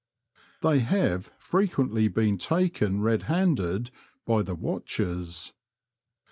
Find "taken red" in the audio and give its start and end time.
2.39-3.21